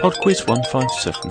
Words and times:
Pod 0.00 0.16
Quiz 0.20 0.46
157. 0.46 1.30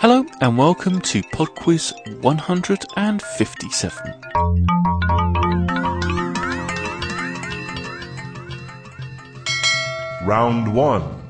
Hello 0.00 0.24
and 0.40 0.56
welcome 0.56 1.02
to 1.02 1.22
Pod 1.24 1.54
Quiz 1.56 1.92
157. 2.22 4.14
Round 10.24 10.74
1. 10.74 11.22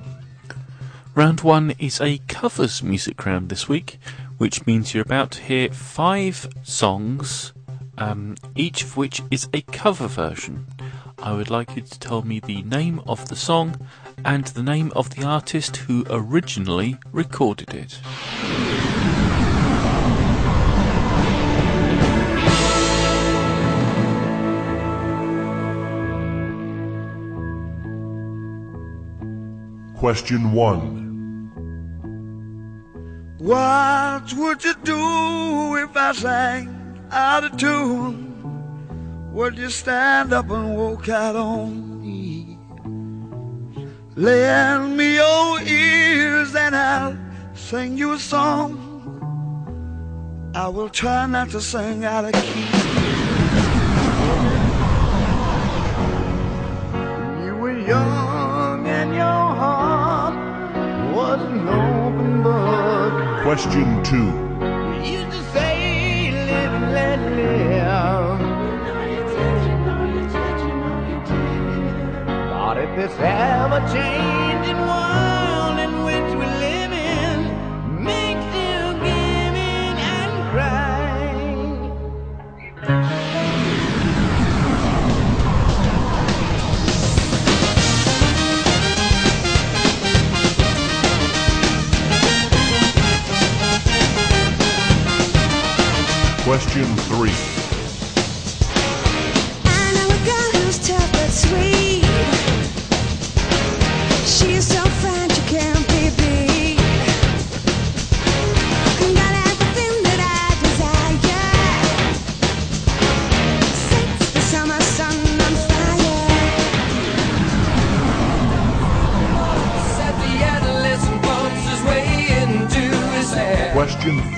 Round 1.16 1.40
1 1.40 1.70
is 1.80 2.00
a 2.00 2.18
covers 2.28 2.80
music 2.80 3.26
round 3.26 3.48
this 3.48 3.68
week, 3.68 3.98
which 4.36 4.64
means 4.66 4.94
you're 4.94 5.02
about 5.02 5.32
to 5.32 5.42
hear 5.42 5.68
five 5.70 6.48
songs, 6.62 7.52
um, 7.98 8.36
each 8.54 8.82
of 8.84 8.96
which 8.96 9.22
is 9.30 9.48
a 9.52 9.60
cover 9.62 10.06
version. 10.06 10.66
I 11.18 11.32
would 11.32 11.50
like 11.50 11.74
you 11.76 11.82
to 11.82 11.98
tell 11.98 12.22
me 12.22 12.40
the 12.40 12.62
name 12.62 13.00
of 13.06 13.28
the 13.28 13.36
song 13.36 13.88
and 14.24 14.44
the 14.46 14.62
name 14.62 14.92
of 14.94 15.10
the 15.10 15.24
artist 15.24 15.76
who 15.76 16.06
originally 16.08 16.96
recorded 17.12 17.74
it. 17.74 17.98
Question 29.96 30.52
1. 30.52 30.98
What 33.38 34.32
would 34.34 34.64
you 34.64 34.74
do 34.84 35.76
if 35.76 35.96
I 35.96 36.12
sang 36.12 36.77
out 37.10 37.44
of 37.44 37.56
tune? 37.56 38.26
Would 39.32 39.56
you 39.56 39.70
stand 39.70 40.32
up 40.32 40.50
and 40.50 40.76
walk 40.76 41.08
out 41.08 41.36
on 41.36 42.02
me? 42.02 42.58
Lend 44.16 44.96
me 44.96 45.14
your 45.14 45.60
ears 45.62 46.54
and 46.54 46.74
I'll 46.74 47.16
sing 47.54 47.96
you 47.96 48.12
a 48.12 48.18
song. 48.18 48.84
I 50.54 50.66
will 50.68 50.88
try 50.88 51.26
not 51.26 51.50
to 51.50 51.60
sing 51.60 52.04
out 52.04 52.24
of 52.24 52.32
key. 52.32 52.66
You 57.44 57.54
were 57.56 57.78
young 57.78 58.86
and 58.86 59.14
your 59.14 59.54
heart 59.60 60.34
was 61.14 61.40
an 61.40 61.68
open 61.68 62.42
book. 62.42 63.42
Question 63.44 64.02
2. 64.02 64.47
This 72.98 73.16
ever 73.20 74.87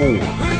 1. 0.01 0.60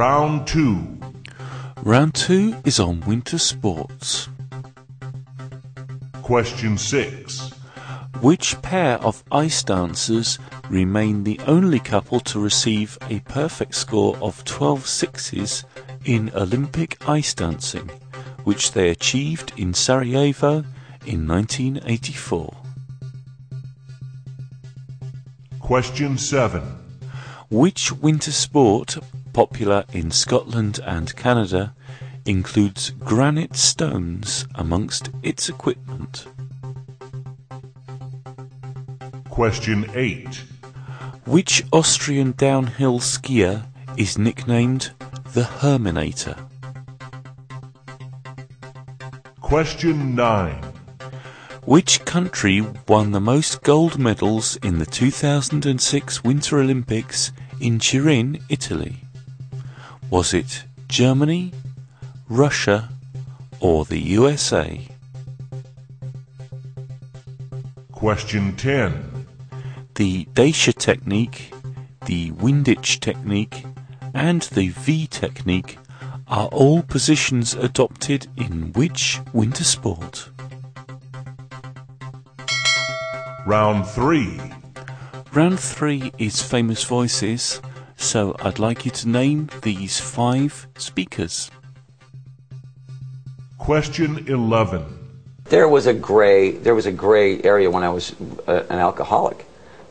Round 0.00 0.46
2. 0.46 0.98
Round 1.82 2.14
2 2.14 2.62
is 2.64 2.80
on 2.80 3.00
winter 3.00 3.36
sports. 3.36 4.30
Question 6.22 6.78
6. 6.78 7.50
Which 8.22 8.62
pair 8.62 8.96
of 9.02 9.22
ice 9.30 9.62
dancers 9.62 10.38
remain 10.70 11.24
the 11.24 11.38
only 11.46 11.80
couple 11.80 12.18
to 12.20 12.40
receive 12.40 12.96
a 13.10 13.20
perfect 13.20 13.74
score 13.74 14.16
of 14.22 14.42
12 14.44 14.86
sixes 14.86 15.64
in 16.06 16.30
Olympic 16.34 17.06
ice 17.06 17.34
dancing, 17.34 17.90
which 18.44 18.72
they 18.72 18.88
achieved 18.88 19.52
in 19.58 19.74
Sarajevo 19.74 20.64
in 21.04 21.28
1984? 21.28 22.54
Question 25.60 26.16
7. 26.16 26.79
Which 27.50 27.90
winter 27.90 28.30
sport, 28.30 28.96
popular 29.32 29.84
in 29.92 30.12
Scotland 30.12 30.78
and 30.86 31.14
Canada, 31.16 31.74
includes 32.24 32.90
granite 32.90 33.56
stones 33.56 34.46
amongst 34.54 35.10
its 35.24 35.48
equipment? 35.48 36.26
Question 39.28 39.90
8. 39.92 40.44
Which 41.24 41.64
Austrian 41.72 42.34
downhill 42.36 43.00
skier 43.00 43.66
is 43.96 44.16
nicknamed 44.16 44.92
the 45.32 45.42
Herminator? 45.42 46.38
Question 49.40 50.14
9. 50.14 50.70
Which 51.64 52.04
country 52.04 52.64
won 52.88 53.10
the 53.10 53.20
most 53.20 53.62
gold 53.62 53.98
medals 53.98 54.56
in 54.62 54.78
the 54.78 54.86
2006 54.86 56.24
Winter 56.24 56.58
Olympics 56.58 57.32
in 57.60 57.78
Turin, 57.78 58.38
Italy? 58.48 58.96
Was 60.10 60.34
it 60.34 60.64
Germany, 60.88 61.52
Russia, 62.28 62.88
or 63.60 63.84
the 63.84 63.98
USA? 63.98 64.88
Question 67.92 68.56
10. 68.56 69.26
The 69.94 70.24
Däscher 70.32 70.74
technique, 70.74 71.52
the 72.06 72.30
Windisch 72.32 72.98
technique, 72.98 73.64
and 74.14 74.42
the 74.42 74.70
V 74.70 75.06
technique 75.06 75.78
are 76.26 76.48
all 76.48 76.82
positions 76.82 77.54
adopted 77.54 78.26
in 78.36 78.72
which 78.72 79.20
winter 79.32 79.64
sport? 79.64 80.30
Round 83.46 83.86
3. 83.86 84.59
Round 85.32 85.60
three 85.60 86.10
is 86.18 86.42
famous 86.42 86.82
voices, 86.82 87.62
So 87.96 88.34
I'd 88.40 88.58
like 88.58 88.84
you 88.84 88.90
to 88.90 89.08
name 89.08 89.48
these 89.62 90.00
five 90.00 90.66
speakers. 90.76 91.52
Question 93.56 94.24
11. 94.26 94.84
There 95.44 95.68
was 95.68 95.86
a 95.86 95.94
gray 95.94 96.50
there 96.50 96.74
was 96.74 96.86
a 96.86 96.92
gray 96.92 97.40
area 97.42 97.70
when 97.70 97.84
I 97.84 97.90
was 97.90 98.12
uh, 98.48 98.64
an 98.70 98.80
alcoholic, 98.80 99.42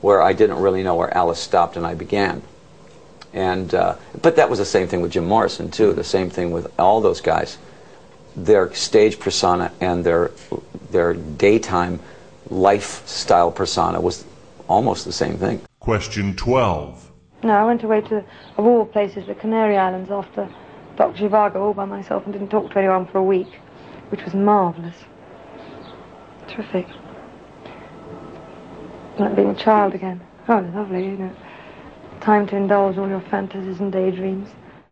where 0.02 0.22
I 0.22 0.34
didn't 0.34 0.60
really 0.60 0.84
know 0.84 0.96
where 0.96 1.16
Alice 1.16 1.40
stopped 1.40 1.78
and 1.78 1.86
I 1.86 1.94
began. 1.94 2.42
And 3.32 3.74
uh, 3.74 3.96
but 4.22 4.36
that 4.36 4.50
was 4.50 4.60
the 4.60 4.66
same 4.66 4.90
thing 4.90 5.00
with 5.00 5.14
Jim 5.14 5.26
Morrison 5.26 5.72
too. 5.72 5.94
The 5.94 6.04
same 6.04 6.30
thing 6.30 6.52
with 6.52 6.68
all 6.78 7.00
those 7.00 7.22
guys. 7.22 7.58
Their 8.36 8.74
stage 8.74 9.20
persona 9.20 9.72
and 9.80 10.04
their 10.04 10.32
their 10.92 11.14
daytime 11.14 12.02
lifestyle 12.50 13.52
persona 13.52 14.02
was 14.02 14.26
almost 14.70 15.04
the 15.04 15.12
same 15.12 15.38
thing. 15.38 15.62
Question 15.82 16.36
12. 16.36 17.12
No, 17.44 17.54
I 17.54 17.66
went 17.66 17.84
away 17.84 18.02
to, 18.02 18.24
of 18.58 18.66
all 18.66 18.86
places, 18.86 19.28
the 19.28 19.36
Canary 19.36 19.78
Islands 19.78 20.12
after 20.12 20.50
Dr. 20.96 21.30
Zhivago 21.30 21.56
all 21.56 21.74
by 21.74 21.86
myself 21.86 22.24
and 22.24 22.34
didn't 22.34 22.50
talk 22.50 22.72
to 22.72 22.80
anyone 22.80 23.08
for 23.08 23.18
a 23.18 23.24
week, 23.24 23.48
which 24.10 24.24
was 24.24 24.34
marvellous. 24.34 24.96
Terrific. 26.48 26.88
Like 29.18 29.36
being 29.36 29.50
a 29.50 29.56
child 29.56 29.96
again. 29.96 30.22
Oh, 30.48 30.60
lovely, 30.74 31.04
you 31.06 31.18
know. 31.18 31.36
Time 32.22 32.48
to 32.48 32.56
indulge 32.56 32.98
all 32.98 33.08
your 33.08 33.22
fantasies 33.22 33.80
and 33.80 33.92
daydreams. 33.92 34.50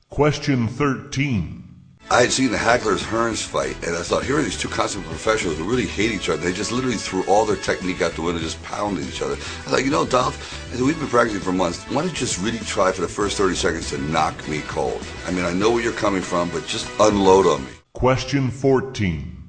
Question 0.09 0.67
13. 0.67 1.66
I 2.09 2.21
had 2.21 2.31
seen 2.31 2.51
the 2.51 2.57
Hagler's 2.57 3.03
Hearns 3.03 3.43
fight, 3.43 3.75
and 3.85 3.93
I 3.93 4.01
thought, 4.01 4.23
here 4.23 4.37
are 4.37 4.41
these 4.41 4.57
two 4.57 4.69
consummate 4.69 5.09
professionals 5.09 5.57
who 5.57 5.65
really 5.65 5.85
hate 5.85 6.11
each 6.11 6.29
other. 6.29 6.41
They 6.41 6.53
just 6.53 6.71
literally 6.71 6.95
threw 6.95 7.25
all 7.25 7.43
their 7.43 7.57
technique 7.57 8.01
out 8.01 8.13
the 8.13 8.21
window, 8.21 8.39
just 8.39 8.63
pounded 8.63 9.05
each 9.05 9.21
other. 9.21 9.33
I 9.33 9.67
thought, 9.67 9.83
you 9.83 9.91
know, 9.91 10.05
Dolph, 10.05 10.37
said, 10.71 10.79
we've 10.79 10.97
been 10.97 11.09
practicing 11.09 11.41
for 11.41 11.51
months. 11.51 11.83
Why 11.91 12.03
don't 12.03 12.09
you 12.09 12.15
just 12.15 12.39
really 12.41 12.59
try 12.59 12.93
for 12.93 13.01
the 13.01 13.09
first 13.09 13.37
30 13.37 13.55
seconds 13.55 13.89
to 13.89 13.97
knock 13.97 14.35
me 14.47 14.61
cold? 14.61 15.05
I 15.25 15.31
mean, 15.31 15.43
I 15.43 15.51
know 15.51 15.69
where 15.69 15.83
you're 15.83 15.91
coming 15.91 16.21
from, 16.21 16.49
but 16.51 16.65
just 16.65 16.89
unload 17.01 17.45
on 17.45 17.65
me. 17.65 17.71
Question 17.91 18.51
14. 18.51 19.43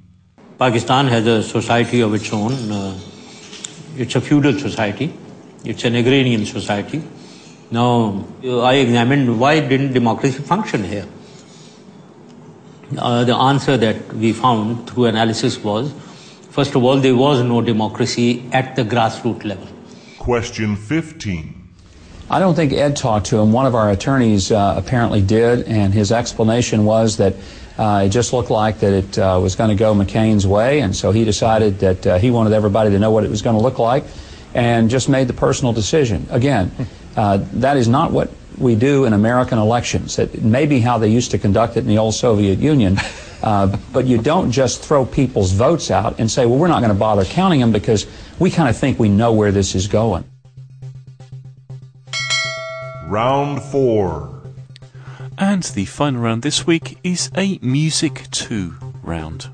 Pakistan 0.59 1.07
has 1.07 1.29
a 1.29 1.45
society 1.45 2.01
of 2.01 2.13
its 2.13 2.33
own. 2.33 2.73
Uh, 2.73 2.99
it's 3.97 4.17
a 4.17 4.21
feudal 4.21 4.59
society. 4.59 5.15
It's 5.65 5.85
an 5.85 5.95
agrarian 5.95 6.45
society. 6.45 7.05
Now, 7.71 8.25
I 8.43 8.75
examined 8.75 9.39
why 9.39 9.61
didn't 9.61 9.93
democracy 9.93 10.41
function 10.41 10.83
here. 10.83 11.07
Uh, 12.97 13.25
the 13.25 13.35
answer 13.35 13.77
that 13.77 14.13
we 14.15 14.33
found 14.33 14.89
through 14.89 15.07
analysis 15.07 15.59
was, 15.59 15.93
first 16.51 16.75
of 16.75 16.83
all, 16.83 16.97
there 16.97 17.17
was 17.17 17.43
no 17.43 17.61
democracy 17.61 18.49
at 18.53 18.77
the 18.77 18.83
grassroots 18.83 19.45
level. 19.45 19.69
Question 20.19 20.75
15. 20.77 21.55
I 22.31 22.39
don't 22.39 22.55
think 22.55 22.73
Ed 22.73 22.97
talked 22.97 23.27
to 23.27 23.39
him. 23.39 23.53
One 23.53 23.67
of 23.67 23.75
our 23.75 23.91
attorneys 23.91 24.53
uh, 24.53 24.75
apparently 24.77 25.21
did, 25.21 25.67
and 25.67 25.93
his 25.93 26.13
explanation 26.13 26.85
was 26.85 27.17
that 27.19 27.35
uh, 27.79 28.05
it 28.07 28.09
just 28.09 28.33
looked 28.33 28.51
like 28.51 28.81
that 28.81 28.93
it 28.93 29.19
uh, 29.19 29.39
was 29.41 29.55
going 29.55 29.71
to 29.71 29.77
go 29.77 29.95
McCain's 29.95 30.47
way, 30.47 30.81
and 30.81 30.95
so 30.95 31.11
he 31.11 31.25
decided 31.25 31.79
that 31.79 32.07
uh, 32.07 32.19
he 32.19 32.31
wanted 32.31 32.53
everybody 32.53 32.91
to 32.91 32.99
know 32.99 33.11
what 33.11 33.25
it 33.25 33.31
was 33.31 33.41
going 33.41 33.57
to 33.57 33.63
look 33.63 33.79
like, 33.79 34.05
and 34.55 34.91
just 34.91 35.09
made 35.09 35.27
the 35.27 35.33
personal 35.33 35.73
decision. 35.73 36.27
Again, 36.31 36.71
uh, 37.17 37.39
that 37.55 37.77
is 37.77 37.89
not 37.89 38.13
what 38.13 38.31
we 38.59 38.75
do 38.75 39.05
in 39.05 39.13
American 39.13 39.59
elections. 39.59 40.19
It 40.19 40.43
may 40.43 40.67
be 40.67 40.81
how 40.81 40.99
they 40.99 41.09
used 41.09 41.31
to 41.33 41.39
conduct 41.39 41.77
it 41.77 41.81
in 41.81 41.87
the 41.87 41.99
old 41.99 42.15
Soviet 42.15 42.59
Union, 42.59 42.99
uh, 43.43 43.77
but 43.93 44.07
you 44.07 44.19
don't 44.19 44.51
just 44.51 44.83
throw 44.83 45.05
people's 45.07 45.53
votes 45.53 45.91
out 45.91 46.19
and 46.19 46.31
say, 46.31 46.47
well, 46.47 46.59
we're 46.59 46.69
not 46.69 46.81
going 46.81 46.93
to 46.93 46.99
bother 46.99 47.25
counting 47.25 47.61
them 47.61 47.73
because 47.73 48.07
we 48.39 48.51
kind 48.51 48.69
of 48.69 48.77
think 48.77 48.99
we 48.99 49.09
know 49.09 49.33
where 49.33 49.53
this 49.53 49.75
is 49.75 49.87
going. 49.87 50.25
Round 53.07 53.63
4. 53.63 54.43
And 55.39 55.63
the 55.63 55.85
final 55.85 56.21
round 56.21 56.43
this 56.43 56.67
week 56.67 56.99
is 57.05 57.31
a 57.37 57.59
Music 57.63 58.25
2 58.33 58.75
round. 59.03 59.49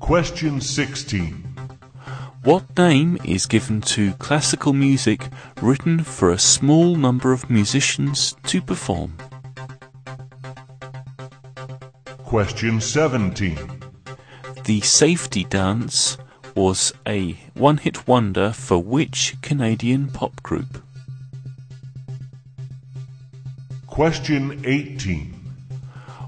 Question 0.00 0.60
16. 0.60 1.45
What 2.46 2.78
name 2.78 3.18
is 3.24 3.44
given 3.44 3.80
to 3.96 4.12
classical 4.20 4.72
music 4.72 5.30
written 5.60 6.04
for 6.04 6.30
a 6.30 6.38
small 6.38 6.94
number 6.94 7.32
of 7.32 7.50
musicians 7.50 8.36
to 8.44 8.62
perform? 8.62 9.16
Question 12.18 12.80
17. 12.80 13.58
The 14.64 14.80
Safety 14.80 15.42
Dance 15.42 16.18
was 16.54 16.92
a 17.04 17.32
one 17.54 17.78
hit 17.78 18.06
wonder 18.06 18.52
for 18.52 18.78
which 18.78 19.34
Canadian 19.42 20.06
pop 20.06 20.40
group? 20.44 20.84
Question 23.88 24.62
18. 24.64 25.34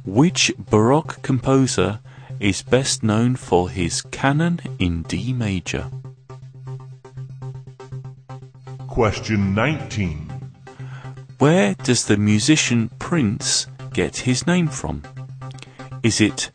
Which 0.04 0.50
Baroque 0.58 1.22
composer 1.22 2.00
is 2.40 2.62
best 2.62 3.04
known 3.04 3.36
for 3.36 3.70
his 3.70 4.02
canon 4.02 4.58
in 4.80 5.02
D 5.02 5.32
major? 5.32 5.88
Question 8.98 9.54
19. 9.54 10.28
Where 11.38 11.74
does 11.84 12.06
the 12.06 12.16
musician 12.16 12.90
Prince 12.98 13.68
get 13.92 14.16
his 14.16 14.44
name 14.44 14.66
from? 14.66 15.04
Is 16.02 16.20
it 16.20 16.50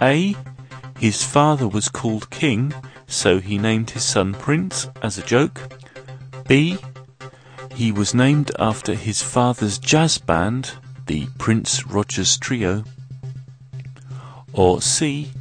A. 0.00 0.36
His 1.00 1.24
father 1.24 1.66
was 1.66 1.88
called 1.88 2.30
King, 2.30 2.72
so 3.08 3.40
he 3.40 3.58
named 3.58 3.90
his 3.90 4.04
son 4.04 4.34
Prince 4.34 4.88
as 5.02 5.18
a 5.18 5.22
joke? 5.22 5.60
B. 6.46 6.78
He 7.74 7.90
was 7.90 8.14
named 8.14 8.52
after 8.60 8.94
his 8.94 9.20
father's 9.20 9.76
jazz 9.76 10.16
band, 10.16 10.74
the 11.06 11.26
Prince 11.38 11.84
Rogers 11.86 12.38
Trio? 12.38 12.84
Or 14.52 14.80
C. 14.80 15.32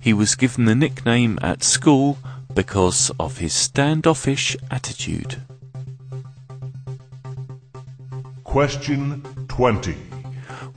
He 0.00 0.14
was 0.14 0.36
given 0.36 0.64
the 0.64 0.74
nickname 0.74 1.38
at 1.42 1.62
school 1.62 2.16
because 2.54 3.10
of 3.20 3.36
his 3.36 3.52
standoffish 3.52 4.56
attitude? 4.70 5.42
Question 8.52 9.22
20. 9.48 9.94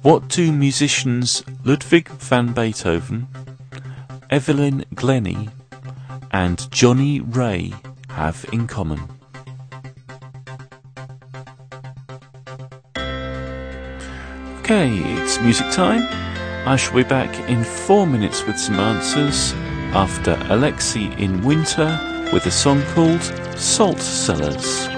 What 0.01 0.30
do 0.30 0.54
musicians 0.54 1.44
Ludwig 1.66 2.07
van 2.07 2.54
Beethoven, 2.54 3.27
Evelyn 4.30 4.86
Glennie, 4.95 5.50
and 6.31 6.72
Johnnie 6.72 7.19
Ray 7.19 7.74
have 8.12 8.45
in 8.54 8.66
common? 8.68 9.01
Okay, 14.60 14.89
it's 15.20 15.41
music 15.41 15.70
time. 15.74 16.08
I 16.65 16.77
shall 16.77 16.96
be 16.96 17.03
back 17.03 17.38
in 17.50 17.65
four 17.65 18.08
minutes 18.08 18.46
with 18.48 18.58
some 18.58 18.79
answers 18.79 19.51
after 19.94 20.36
Alexi 20.48 21.12
in 21.20 21.44
Winter 21.44 22.00
with 22.32 22.46
a 22.46 22.51
song 22.51 22.82
called 22.94 23.22
Salt 23.60 24.00
Cellars. 24.00 24.95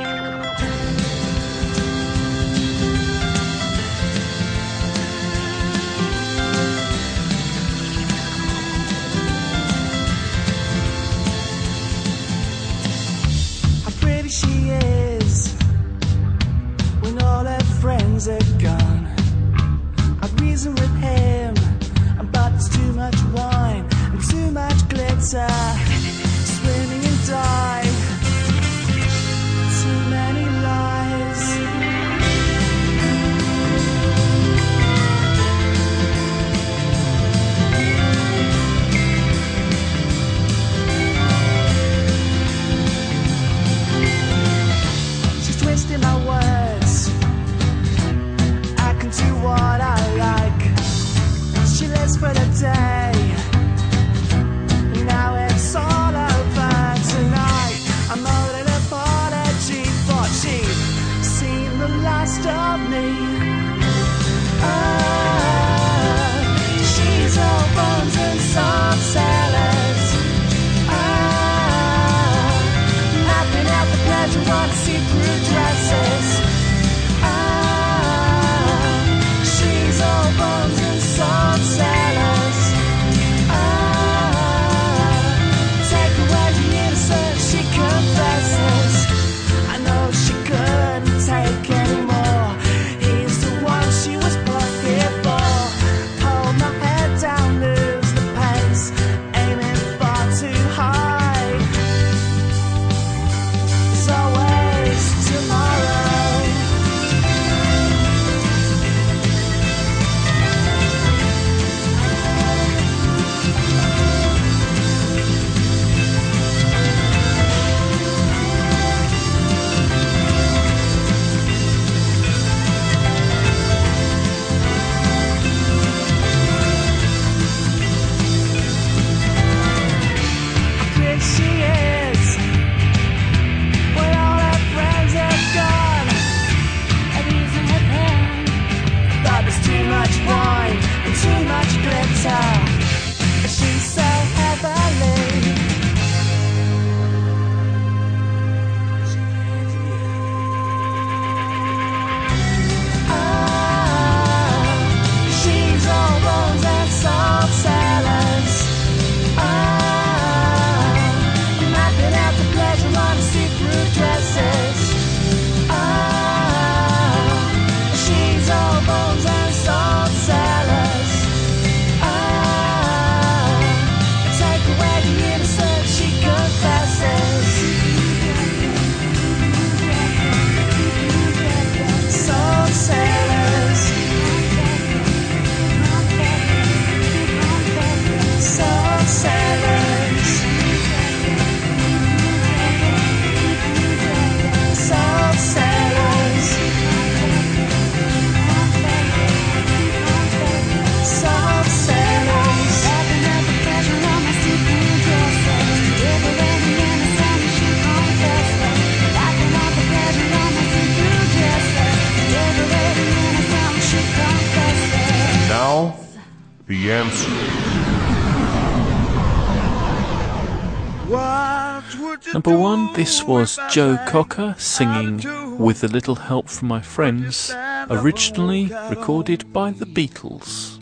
Number 222.38 222.56
one, 222.56 222.94
this 222.94 223.24
was 223.24 223.58
Joe 223.72 223.98
Cocker 224.08 224.54
singing 224.60 225.24
With 225.58 225.84
a 225.84 225.88
Little 225.88 226.14
Help 226.14 226.50
from 226.50 226.68
My 226.68 226.82
Friends, 226.82 227.52
originally 227.90 228.66
recorded 228.92 229.52
by 229.52 229.72
the 229.72 229.88
Beatles. 229.88 230.78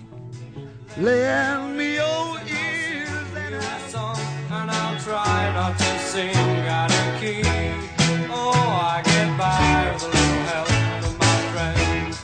Lend 0.98 1.78
me 1.78 1.96
your 1.96 2.38
ears 2.42 3.10
and 3.38 3.56
and 4.52 4.70
I'll 4.70 5.00
try 5.00 5.54
not 5.54 5.78
to 5.78 6.00
sing 6.00 6.36
out 6.36 6.92
of 6.92 7.22
key. 7.22 7.44
Oh, 8.30 8.52
I 8.52 9.02
get 9.06 9.38
by 9.38 9.94
with 9.94 10.04
a 10.04 10.08
little 10.08 10.44
help 10.52 10.68
from 11.06 11.18
my 11.20 11.38
friends. 11.54 12.22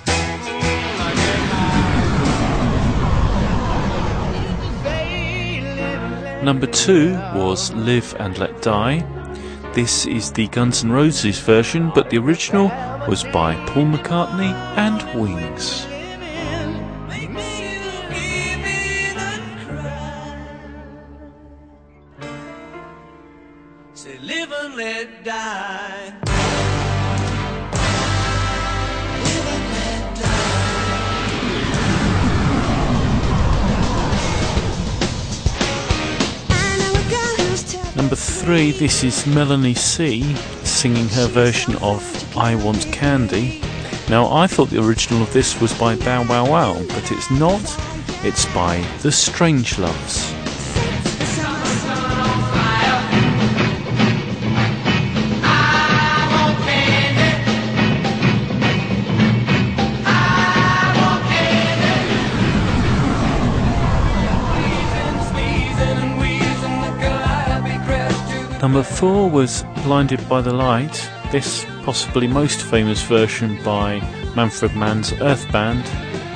I 0.99 1.09
get 1.15 1.41
by. 6.35 6.43
Number 6.43 6.67
two 6.67 7.13
was 7.33 7.71
Live 7.73 8.13
and 8.19 8.37
Let 8.37 8.61
Die. 8.61 9.20
This 9.73 10.05
is 10.05 10.33
the 10.33 10.49
Guns 10.49 10.83
N' 10.83 10.91
Roses 10.91 11.39
version, 11.39 11.93
but 11.95 12.09
the 12.09 12.17
original 12.17 12.67
was 13.07 13.23
by 13.23 13.55
Paul 13.67 13.85
McCartney 13.85 14.51
and 14.75 15.01
Wings. 15.17 15.87
Three, 38.51 38.71
this 38.71 39.01
is 39.05 39.25
Melanie 39.27 39.73
C 39.73 40.23
singing 40.65 41.07
her 41.07 41.27
version 41.27 41.73
of 41.77 42.03
I 42.37 42.53
Want 42.55 42.83
Candy. 42.91 43.61
Now, 44.09 44.29
I 44.29 44.45
thought 44.45 44.69
the 44.69 44.83
original 44.85 45.23
of 45.23 45.31
this 45.31 45.61
was 45.61 45.73
by 45.79 45.95
Bow 45.95 46.27
Wow 46.27 46.51
Wow, 46.51 46.73
but 46.89 47.13
it's 47.13 47.31
not. 47.31 47.61
It's 48.25 48.45
by 48.53 48.85
The 49.03 49.09
Strangeloves. 49.09 50.40
Number 68.61 68.83
four 68.83 69.27
was 69.27 69.65
Blinded 69.83 70.29
by 70.29 70.41
the 70.41 70.53
Light, 70.53 71.09
this 71.31 71.65
possibly 71.81 72.27
most 72.27 72.61
famous 72.61 73.01
version 73.01 73.57
by 73.63 73.99
Manfred 74.35 74.75
Mann's 74.75 75.13
Earth 75.13 75.51
Band, 75.51 75.83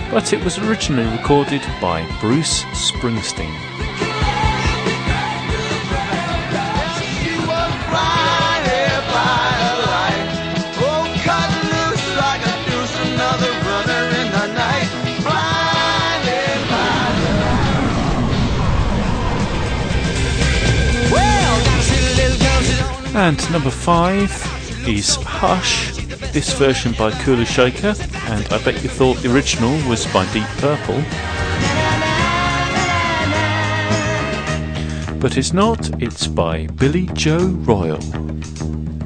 but 0.09 0.33
it 0.33 0.43
was 0.43 0.57
originally 0.57 1.07
recorded 1.15 1.61
by 1.79 2.03
Bruce 2.19 2.63
Springsteen. 2.73 3.74
And 23.25 23.51
number 23.51 23.71
five 23.71 24.29
is 24.87 25.15
Hush, 25.15 25.95
this 26.31 26.53
version 26.59 26.91
by 26.91 27.09
Kula 27.09 27.47
Shaker, 27.47 27.95
and 28.31 28.45
I 28.53 28.63
bet 28.63 28.83
you 28.83 28.89
thought 28.89 29.17
the 29.17 29.33
original 29.33 29.71
was 29.89 30.05
by 30.13 30.31
Deep 30.31 30.45
Purple. 30.59 31.01
But 35.19 35.37
it's 35.37 35.53
not, 35.53 35.89
it's 35.99 36.27
by 36.27 36.67
Billy 36.75 37.09
Joe 37.13 37.47
Royal. 37.65 37.99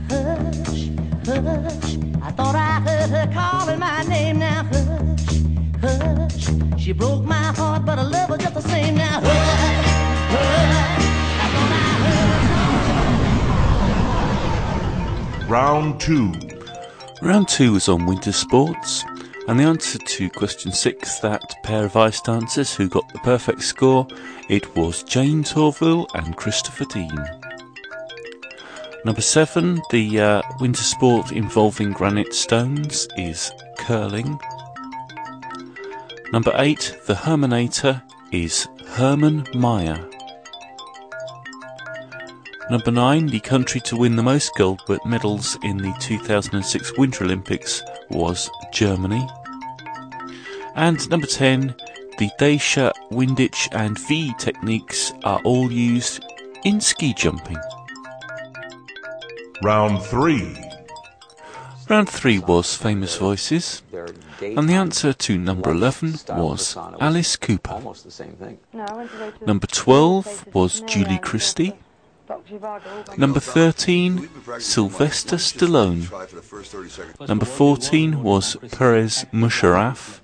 Hush, 0.09 0.89
hush, 1.25 1.97
I 2.21 2.31
thought 2.35 2.55
I 2.57 2.81
heard 2.81 3.09
her 3.11 3.31
calling 3.33 3.79
my 3.79 4.03
name 4.03 4.39
now. 4.39 4.63
Hush, 4.65 5.39
hush. 5.79 6.77
She 6.77 6.91
broke 6.91 7.23
my 7.23 7.53
heart, 7.53 7.85
but 7.85 7.97
I 7.97 8.03
love 8.03 8.31
her 8.31 8.37
just 8.37 8.53
the 8.53 8.61
same 8.63 8.95
now. 8.95 9.21
Hush, 9.21 10.35
hush. 10.35 11.18
Round 15.49 15.99
two. 15.99 16.31
Round 17.23 17.47
two 17.47 17.73
was 17.73 17.89
on 17.89 18.05
winter 18.05 18.31
sports, 18.31 19.03
and 19.47 19.59
the 19.59 19.63
answer 19.63 19.97
to 19.97 20.29
question 20.29 20.71
six, 20.71 21.17
that 21.21 21.41
pair 21.63 21.85
of 21.85 21.95
ice 21.95 22.21
dancers 22.21 22.75
who 22.75 22.87
got 22.87 23.11
the 23.11 23.17
perfect 23.19 23.63
score, 23.63 24.05
it 24.47 24.75
was 24.75 25.01
Jayne 25.01 25.43
Torvill 25.43 26.05
and 26.13 26.37
Christopher 26.37 26.85
Dean. 26.85 27.25
Number 29.05 29.21
seven, 29.21 29.81
the 29.89 30.19
uh, 30.19 30.41
winter 30.59 30.83
sport 30.83 31.31
involving 31.31 31.93
granite 31.93 32.35
stones 32.35 33.07
is 33.17 33.51
curling. 33.79 34.39
Number 36.31 36.51
eight, 36.57 36.95
the 37.07 37.15
Herminator 37.15 38.03
is 38.31 38.67
Hermann 38.89 39.45
Maier. 39.45 40.18
Number 42.69 42.91
nine, 42.91 43.25
the 43.25 43.39
country 43.39 43.81
to 43.81 43.97
win 43.97 44.15
the 44.15 44.21
most 44.21 44.53
gold 44.55 44.79
medals 45.03 45.57
in 45.63 45.77
the 45.77 45.91
2006 45.99 46.97
Winter 46.99 47.23
Olympics 47.23 47.81
was 48.11 48.47
Germany. 48.71 49.27
And 50.75 51.09
number 51.09 51.25
10, 51.25 51.73
the 52.19 52.29
Däscher, 52.39 52.91
Windisch, 53.09 53.67
and 53.71 53.97
V 53.97 54.33
techniques 54.37 55.11
are 55.23 55.41
all 55.43 55.71
used 55.71 56.23
in 56.63 56.79
ski 56.79 57.11
jumping. 57.15 57.57
Round 59.63 60.03
three. 60.03 60.55
Round 61.89 62.07
three 62.07 62.37
was 62.37 62.75
famous 62.75 63.17
voices, 63.17 63.81
and 64.41 64.69
the 64.69 64.73
answer 64.75 65.11
to 65.11 65.39
number 65.39 65.71
11 65.71 66.19
was 66.29 66.77
Alice 66.77 67.35
Cooper. 67.35 67.71
Almost 67.71 68.03
the 68.03 68.11
same 68.11 68.33
thing. 68.33 68.59
No, 68.73 68.85
I 68.85 68.93
went 68.93 69.11
to 69.11 69.17
go 69.17 69.31
to 69.31 69.45
Number 69.45 69.65
12 69.65 70.53
was 70.53 70.81
Julie 70.81 71.17
Christie. 71.17 71.73
Number 73.17 73.39
13, 73.39 74.29
Sylvester 74.59 75.37
Stallone. 75.37 76.07
Number 77.27 77.45
14 77.45 78.21
was 78.21 78.55
Pervez 78.71 79.25
Musharraf. 79.33 80.19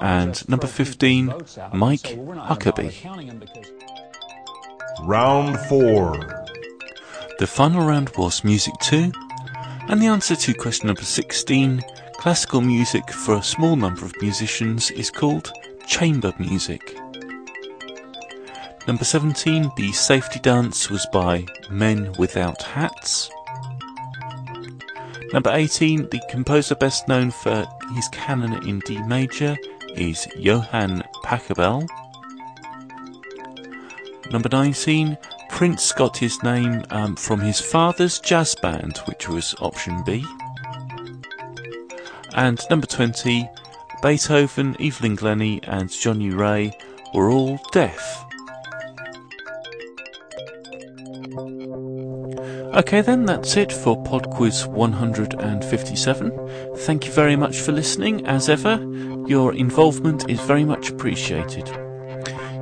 And 0.00 0.48
number 0.48 0.66
15, 0.66 1.26
Mike 1.72 2.16
Huckabee. 2.48 2.92
Round 5.02 5.58
four. 5.60 6.46
The 7.38 7.46
final 7.46 7.86
round 7.86 8.10
was 8.16 8.44
Music 8.44 8.74
2, 8.82 9.12
and 9.88 10.00
the 10.00 10.06
answer 10.06 10.36
to 10.36 10.54
question 10.54 10.86
number 10.86 11.02
16, 11.02 11.82
classical 12.14 12.60
music 12.60 13.10
for 13.10 13.36
a 13.36 13.42
small 13.42 13.76
number 13.76 14.04
of 14.04 14.14
musicians, 14.22 14.90
is 14.92 15.10
called 15.10 15.52
chamber 15.86 16.32
music. 16.38 16.96
Number 18.86 19.04
17, 19.04 19.72
the 19.76 19.92
safety 19.92 20.38
dance 20.40 20.90
was 20.90 21.06
by 21.10 21.46
Men 21.70 22.12
Without 22.18 22.62
Hats. 22.62 23.30
Number 25.32 25.50
18, 25.50 26.10
the 26.10 26.20
composer 26.28 26.74
best 26.74 27.08
known 27.08 27.30
for 27.30 27.66
his 27.94 28.08
canon 28.08 28.68
in 28.68 28.80
D 28.80 29.02
major 29.04 29.56
is 29.96 30.28
Johann 30.36 31.02
Pachelbel. 31.24 31.88
Number 34.30 34.50
19, 34.52 35.16
Prince 35.48 35.92
got 35.92 36.18
his 36.18 36.42
name 36.42 36.84
um, 36.90 37.16
from 37.16 37.40
his 37.40 37.60
father's 37.60 38.18
jazz 38.20 38.54
band, 38.54 38.98
which 39.06 39.30
was 39.30 39.54
option 39.60 40.02
B. 40.04 40.22
And 42.34 42.60
number 42.68 42.86
20, 42.86 43.48
Beethoven, 44.02 44.76
Evelyn 44.78 45.14
Glennie, 45.14 45.62
and 45.62 45.90
Johnnie 45.90 46.34
Ray 46.34 46.72
were 47.14 47.30
all 47.30 47.58
deaf. 47.72 48.24
Okay, 52.74 53.02
then, 53.02 53.24
that's 53.24 53.56
it 53.56 53.72
for 53.72 54.02
Pod 54.02 54.30
Quiz 54.30 54.66
157. 54.66 56.76
Thank 56.78 57.06
you 57.06 57.12
very 57.12 57.36
much 57.36 57.60
for 57.60 57.70
listening. 57.70 58.26
As 58.26 58.48
ever, 58.48 58.84
your 59.28 59.54
involvement 59.54 60.28
is 60.28 60.40
very 60.40 60.64
much 60.64 60.90
appreciated. 60.90 61.68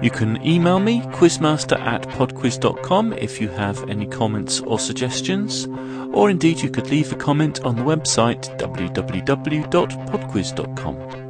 You 0.02 0.10
can 0.10 0.46
email 0.46 0.80
me, 0.80 1.00
quizmaster 1.12 1.80
at 1.80 2.02
podquiz.com, 2.02 3.14
if 3.14 3.40
you 3.40 3.48
have 3.48 3.88
any 3.88 4.04
comments 4.04 4.60
or 4.60 4.78
suggestions, 4.78 5.66
or 6.12 6.28
indeed 6.28 6.60
you 6.60 6.68
could 6.68 6.90
leave 6.90 7.10
a 7.10 7.16
comment 7.16 7.64
on 7.64 7.76
the 7.76 7.82
website 7.82 8.54
www.podquiz.com. 8.58 11.21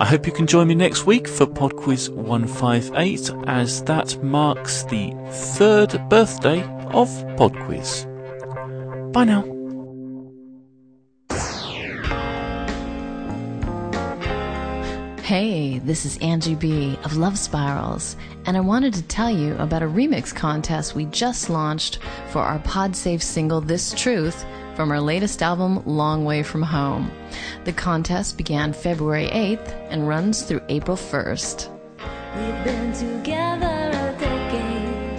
I 0.00 0.06
hope 0.06 0.26
you 0.26 0.32
can 0.32 0.46
join 0.46 0.66
me 0.66 0.74
next 0.74 1.04
week 1.04 1.28
for 1.28 1.46
Podquiz 1.46 2.08
158 2.08 3.32
as 3.46 3.82
that 3.82 4.24
marks 4.24 4.82
the 4.84 5.12
third 5.30 6.08
birthday 6.08 6.62
of 6.94 7.10
Podquiz. 7.36 8.06
Bye 9.12 9.24
now. 9.24 9.42
Hey, 15.22 15.80
this 15.80 16.06
is 16.06 16.16
Angie 16.22 16.54
B 16.54 16.98
of 17.04 17.18
Love 17.18 17.38
Spirals, 17.38 18.16
and 18.46 18.56
I 18.56 18.60
wanted 18.60 18.94
to 18.94 19.02
tell 19.02 19.30
you 19.30 19.54
about 19.56 19.82
a 19.82 19.86
remix 19.86 20.34
contest 20.34 20.94
we 20.94 21.04
just 21.04 21.50
launched 21.50 21.98
for 22.30 22.40
our 22.40 22.58
PodSafe 22.60 23.22
single 23.22 23.60
This 23.60 23.92
Truth 23.92 24.46
from 24.74 24.90
our 24.90 25.00
latest 25.00 25.42
album 25.42 25.82
Long 25.86 26.24
Way 26.24 26.42
From 26.42 26.62
Home. 26.62 27.10
The 27.64 27.72
contest 27.72 28.36
began 28.36 28.72
February 28.72 29.28
8th 29.28 29.68
and 29.90 30.08
runs 30.08 30.42
through 30.42 30.62
April 30.68 30.96
1st. 30.96 31.68
We've 32.36 32.64
been 32.64 32.92
together 32.92 33.66
a 33.66 34.16
decade, 34.18 35.18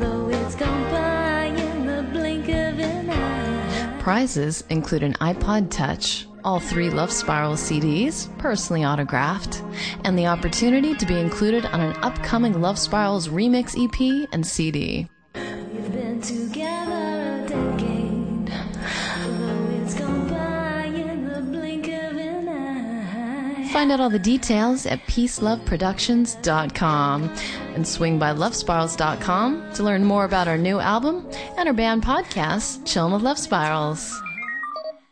though 0.00 0.28
it's 0.28 0.54
gone 0.54 0.90
by 0.90 1.44
in 1.44 1.86
the 1.86 2.02
blink 2.12 2.48
of 2.48 2.78
an 2.78 3.10
eye. 3.10 4.00
Prizes 4.00 4.62
include 4.70 5.02
an 5.02 5.14
iPod 5.14 5.70
Touch, 5.70 6.26
all 6.44 6.60
three 6.60 6.90
Love 6.90 7.12
Spiral 7.12 7.54
CDs, 7.54 8.36
personally 8.38 8.84
autographed, 8.84 9.62
and 10.04 10.18
the 10.18 10.26
opportunity 10.26 10.94
to 10.94 11.06
be 11.06 11.18
included 11.18 11.66
on 11.66 11.80
an 11.80 11.96
upcoming 12.02 12.60
Love 12.60 12.78
Spirals 12.78 13.28
remix 13.28 13.74
EP 13.76 14.28
and 14.32 14.46
CD. 14.46 15.08
Find 23.72 23.92
out 23.92 24.00
all 24.00 24.10
the 24.10 24.18
details 24.18 24.84
at 24.84 24.98
peaceloveproductions.com 25.06 27.22
and 27.74 27.86
swing 27.86 28.18
by 28.18 28.32
lovespirals.com 28.32 29.72
to 29.74 29.84
learn 29.84 30.04
more 30.04 30.24
about 30.24 30.48
our 30.48 30.58
new 30.58 30.80
album 30.80 31.30
and 31.56 31.68
our 31.68 31.74
band 31.74 32.02
podcast, 32.02 32.84
Chillin' 32.84 33.12
with 33.12 33.22
Love 33.22 33.38
Spirals. 33.38 34.20